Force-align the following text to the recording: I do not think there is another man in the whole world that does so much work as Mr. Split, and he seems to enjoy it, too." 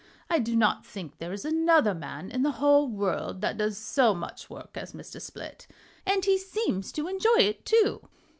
I 0.31 0.39
do 0.39 0.55
not 0.55 0.83
think 0.83 1.19
there 1.19 1.31
is 1.31 1.45
another 1.45 1.93
man 1.93 2.31
in 2.31 2.41
the 2.41 2.53
whole 2.53 2.87
world 2.87 3.41
that 3.41 3.55
does 3.59 3.77
so 3.77 4.15
much 4.15 4.49
work 4.49 4.71
as 4.75 4.93
Mr. 4.93 5.21
Split, 5.21 5.67
and 6.07 6.25
he 6.25 6.39
seems 6.39 6.91
to 6.93 7.07
enjoy 7.07 7.37
it, 7.37 7.67
too." 7.67 8.01